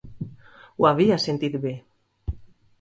Ho 0.79 0.87
havia 0.93 1.19
sentit 1.27 1.61
bé. 1.69 1.77